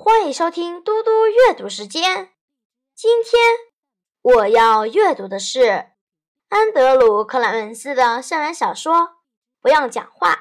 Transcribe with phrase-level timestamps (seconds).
[0.00, 2.30] 欢迎收听嘟嘟阅读时间。
[2.94, 3.42] 今天
[4.22, 5.90] 我要阅读的是
[6.48, 8.94] 安德鲁·克莱文斯的校园小说
[9.60, 10.32] 《不要讲话》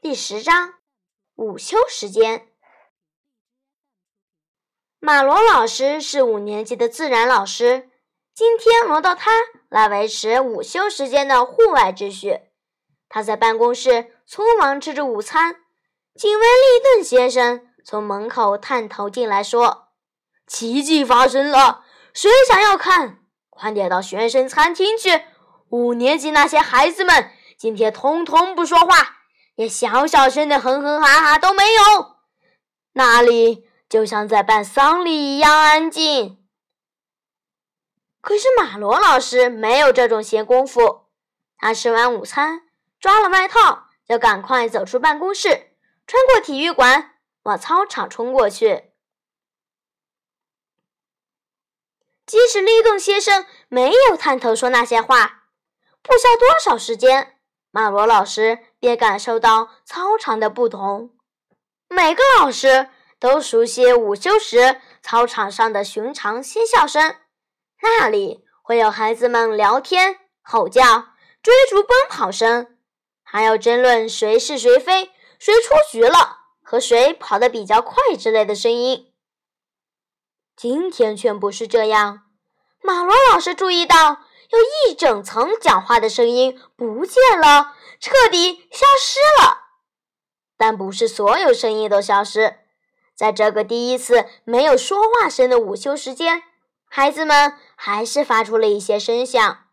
[0.00, 0.74] 第十章：
[1.36, 2.48] 午休时间。
[4.98, 7.88] 马罗老师是五年级的自然老师，
[8.34, 9.30] 今天轮到他
[9.68, 12.40] 来维持午休时间的户外秩序。
[13.08, 15.62] 他在办公室匆忙吃着午餐，
[16.16, 17.67] 警卫利顿先生。
[17.90, 19.88] 从门口探头进来，说
[20.46, 23.20] ：“奇迹发生了，谁想要看？
[23.48, 25.22] 快点到学生餐厅去。
[25.70, 29.20] 五年级那些孩子们今天通通不说话，
[29.54, 32.16] 连小小声的哼哼哈哈都没有。
[32.92, 36.44] 那里就像在办丧礼一样安静。
[38.20, 41.06] 可是马罗老师没有这种闲工夫，
[41.56, 42.64] 他吃完午餐，
[43.00, 45.70] 抓了外套，就赶快走出办公室，
[46.06, 47.12] 穿过体育馆。”
[47.48, 48.92] 往操场冲过去。
[52.26, 55.44] 即使利顿先生没有探头说那些话，
[56.02, 57.38] 不消多少时间，
[57.70, 61.16] 马罗老师便感受到操场的不同。
[61.88, 67.16] 每个老师都熟悉午休时操场上的寻常嬉笑声，
[67.80, 72.76] 那里会有孩子们聊天、吼叫、追逐奔跑声，
[73.22, 76.37] 还有争论谁是谁非、谁出局了。
[76.70, 79.10] 和谁跑得比较快之类的声音。
[80.54, 82.24] 今天却不是这样。
[82.82, 89.62] 马罗老师注意到，有一整层讲话的声音不见了，彻底消失了。
[90.58, 92.58] 但不是所有声音都消失。
[93.14, 96.42] 在这个第一次没有说话声的午休时间，
[96.84, 99.64] 孩子们还是发出了一些声响。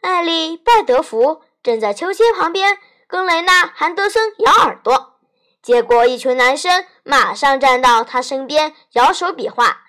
[0.00, 2.80] 艾丽·拜德福正在秋千旁边。
[3.10, 5.18] 跟雷纳·韩德森咬耳朵，
[5.60, 9.82] 结果一群男生马上站到他身边，摇手比划。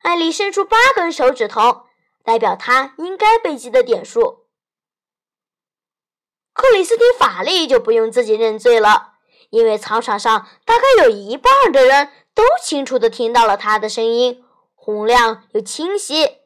[0.00, 1.82] 艾丽伸出八根手指头，
[2.24, 4.46] 代表他应该被记的点数。
[6.54, 9.16] 克里斯汀·法利就不用自己认罪了，
[9.50, 14.42] 因为操场上大概有一半的人都清楚地听到了他的声音，
[14.74, 16.38] 洪亮又清晰。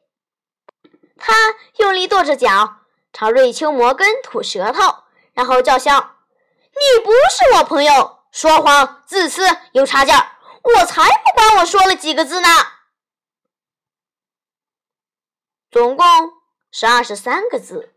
[1.16, 1.32] 他
[1.76, 2.78] 用力跺着脚，
[3.12, 5.04] 朝瑞秋·摩根吐舌头。
[5.32, 6.16] 然后叫嚣
[6.72, 10.26] ：“你不是我朋友，说谎、自私、有差劲儿！
[10.62, 12.48] 我才不管我说了几个字呢！”
[15.70, 16.06] 总共
[16.70, 17.94] 是二十三个字。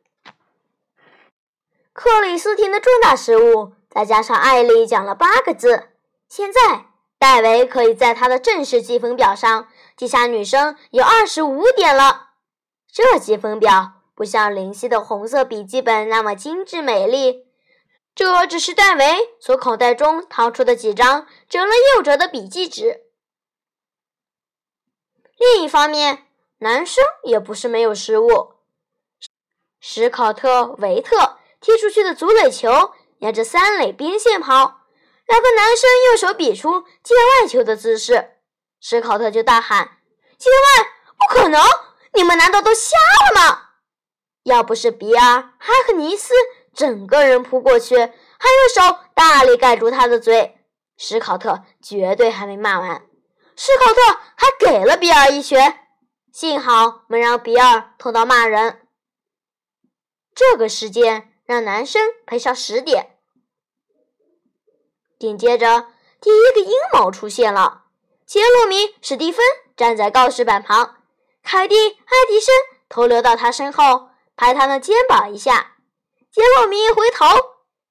[1.91, 5.90] 克里斯汀的重大失误，再加上艾丽讲了八个字，
[6.28, 6.85] 现在
[7.17, 9.67] 戴维可以在他的正式积分表上
[9.97, 12.29] 记下女生有二十五点了。
[12.91, 13.95] 这积分表。
[14.16, 17.48] 不像林夕的红色笔记本那么精致美丽，
[18.16, 23.02] 这只是戴维从口袋中掏出的几张折了又折的笔记纸。
[25.38, 26.28] 另一方面，
[26.59, 28.53] 男生也不是没有失误。
[29.81, 34.56] 史考特·维特踢出去的足垒球沿着三垒边线跑，
[35.28, 38.38] 两个男生右手比出界外球的姿势，
[38.80, 39.97] 史考特就大喊
[40.40, 40.88] ：“界外！
[41.18, 41.62] 不可能！
[42.14, 43.62] 你们难道都瞎了吗？”
[44.46, 46.32] 要不是比尔·哈克尼斯
[46.72, 50.60] 整个人扑过去，还用手大力盖住他的嘴，
[50.98, 53.08] 史考特绝对还没骂完。
[53.56, 55.88] 史考特还给了比尔一拳，
[56.32, 58.82] 幸好没让比尔痛到骂人。
[60.36, 63.18] 这个事件让男生赔上十点。
[65.18, 65.88] 紧接着，
[66.22, 67.86] 第一个阴谋出现了：
[68.28, 69.44] 杰洛米·史蒂芬
[69.76, 70.98] 站在告示板旁，
[71.42, 72.54] 凯蒂·爱迪生
[72.88, 74.10] 偷溜到他身后。
[74.35, 75.75] 拍他的肩膀一下，
[76.31, 77.25] 杰洛米一回头，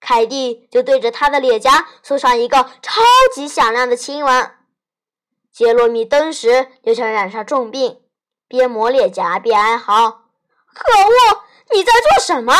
[0.01, 3.03] 凯蒂就对着他的脸颊送上一个超
[3.35, 4.55] 级响亮的亲吻。
[5.53, 8.03] 杰洛米登时就像染上重病，
[8.49, 10.25] 边抹脸颊边哀嚎
[10.75, 12.53] ：“可恶，你在做什么？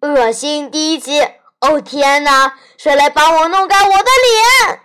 [0.00, 1.22] 恶心低级！
[1.60, 4.10] 哦天哪，谁来帮我弄干我的
[4.66, 4.82] 脸？”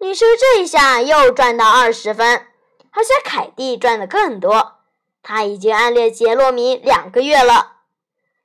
[0.00, 2.46] 女生这一下又赚到二十分，
[2.92, 4.83] 而且凯蒂赚的更多。
[5.24, 7.78] 他已经暗恋杰洛米两个月了，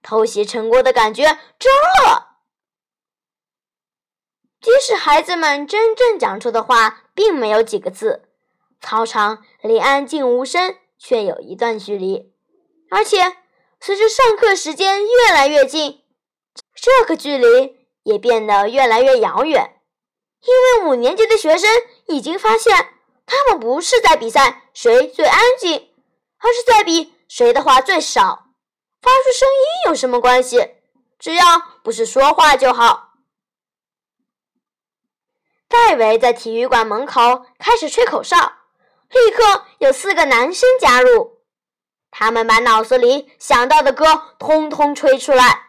[0.02, 1.26] 偷袭成功的感觉
[1.60, 1.72] 真
[2.06, 2.38] 了。
[4.62, 8.30] 即使孩子们真正讲出的话并没有几个字，
[8.80, 12.32] 操场离安静无声却有一段距离，
[12.90, 13.36] 而且
[13.82, 16.06] 随着上课时间越来越近，
[16.74, 19.82] 这个距离也变得越来越遥远。
[20.42, 21.70] 因为五年级的学生
[22.08, 22.94] 已经发现，
[23.26, 25.89] 他们不是在比赛谁最安静。
[26.40, 28.48] 而是在比谁的话最少，
[29.02, 30.76] 发出声音有什么关系？
[31.20, 31.44] 只要
[31.84, 33.14] 不是说话就好。
[35.68, 38.54] 戴维在体育馆门口开始吹口哨，
[39.10, 41.40] 立刻有四个男生加入。
[42.10, 45.68] 他们把脑子里想到的歌通通吹出来：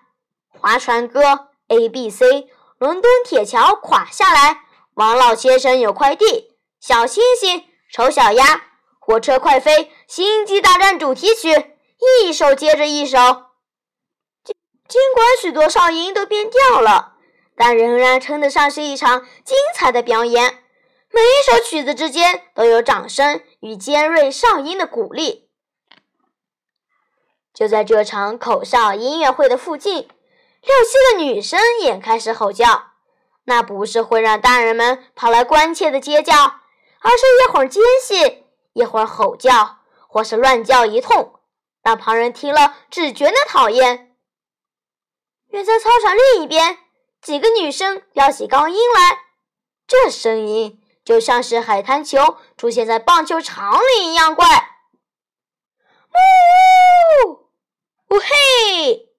[0.48, 4.62] 划船歌、A B C、伦敦铁桥垮下来、
[4.94, 8.69] 王老先生有块地、小星星、丑小鸭、
[9.10, 11.74] 火车快飞、星际大战主题曲，
[12.22, 13.18] 一首接着一首。
[14.44, 14.54] 尽
[14.86, 17.14] 尽管许多哨音都变调了。
[17.56, 20.62] 但仍然称得上是一场精彩的表演。
[21.10, 25.50] 每一首曲子之间都有掌声与尖锐哨音的鼓励。
[27.52, 32.92] 就在这场口哨音乐会的附近，六七个女生也开始吼叫。
[33.46, 36.36] 那不是会让大人们跑来关切的尖叫，
[37.00, 38.39] 而是一会儿尖细，
[38.80, 41.34] 一会儿吼叫，或是乱叫一通，
[41.82, 44.16] 让旁人听了只觉得讨厌。
[45.48, 46.78] 远在操场另一边。
[47.20, 49.18] 几个女生飙起高音来，
[49.86, 54.46] 这声音就像是海滩球出现在棒球场里一样怪。
[57.28, 57.32] 呜
[58.08, 59.10] 呜嘿，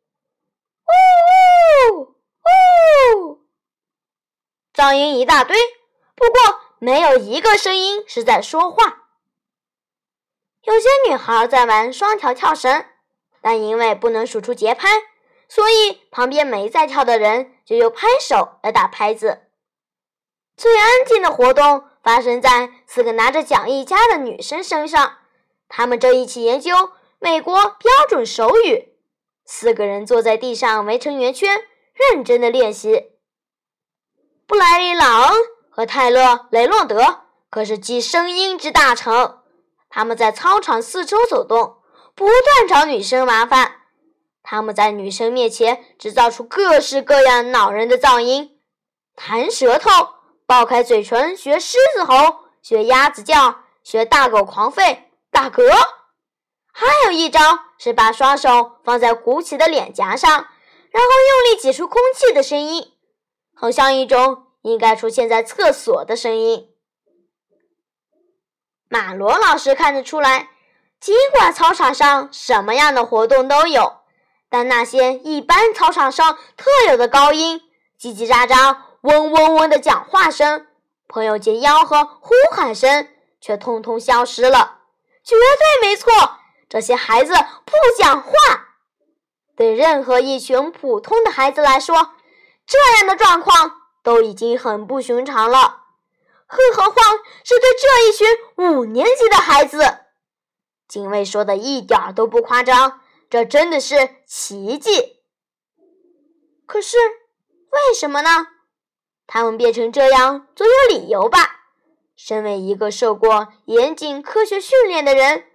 [0.87, 2.15] 呜呜
[3.19, 3.45] 呜，
[4.73, 5.55] 噪音一大堆，
[6.15, 9.00] 不过没有一个声音是在说话。
[10.73, 12.85] 有些女孩在玩双条跳绳，
[13.41, 14.89] 但因为不能数出节拍。
[15.47, 19.41] 所以，旁边没在跳的人就用拍手来打拍子。
[20.55, 25.17] 最安静的活动发生在四个拿着讲义夹的女生身上，
[25.67, 28.93] 她们正一起研究美国标准手语。
[29.45, 31.61] 四个人坐在地上围成圆圈，
[31.93, 33.11] 认真的练习。
[34.47, 35.33] 布莱利·朗
[35.69, 39.40] 和泰勒·雷诺德可是集声音之大成，
[39.91, 41.75] 他们在操场四周走动，
[42.15, 43.81] 不断找女生麻烦。
[44.41, 48.59] 他们在女生面前制造出各式各样恼人的噪音，
[49.15, 49.91] 弹舌头、
[50.47, 54.97] 爆开嘴唇、学狮子吼、学鸭子叫、学大狗狂吠、
[55.29, 55.69] 打嗝。
[56.73, 57.39] 还有一招
[57.77, 62.93] 是把双手放在鼓起的脸颊上，然后用力挤出空气的声音，
[63.53, 66.69] 好像一种应该出现在厕所的声音。
[68.91, 70.49] 马罗老师看得出来，
[70.99, 74.01] 尽管操场上什么样的活动都有。
[74.49, 77.61] 但那些一般操场上特有的高音、
[77.97, 80.67] 叽叽喳喳、嗡嗡嗡的讲话声、
[81.07, 83.07] 朋友间吆喝、呼喊声，
[83.39, 84.79] 却通通消失了。
[85.23, 86.11] 绝对没错，
[86.67, 87.33] 这些孩子
[87.63, 88.33] 不讲话。
[89.55, 92.11] 对任何一群普通的孩子来说，
[92.67, 93.71] 这样的状况
[94.03, 95.80] 都已经很不寻常了，
[96.51, 98.27] 更何况是对这一群
[98.57, 99.79] 五年级的孩子。
[100.87, 103.01] 警卫说的一点都不夸张。
[103.29, 103.95] 这真的是
[104.27, 105.21] 奇迹。
[106.65, 108.47] 可是，为什么呢？
[109.25, 111.61] 他们变成这样总有理由吧？
[112.17, 115.45] 身为一个受过严谨科学训练的人，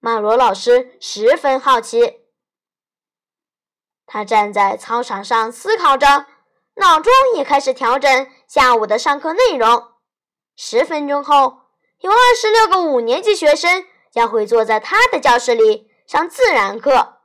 [0.00, 2.20] 马罗老师十分好奇。
[4.06, 6.24] 他站在操场上思考着，
[6.76, 9.92] 脑中也开始调整下午的上课内容。
[10.56, 11.58] 十分钟后，
[12.00, 17.18] 有二十六个五年级学生将会坐在他的教室里上自然课。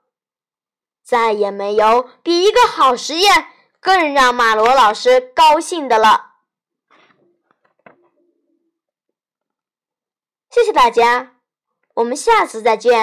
[1.04, 3.48] 再也没有比一个好实验
[3.80, 6.36] 更让马罗老师高兴的了。
[10.50, 11.38] 谢谢大家，
[11.95, 13.00] 我们下次再见。